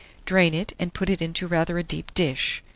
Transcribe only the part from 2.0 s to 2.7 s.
dish.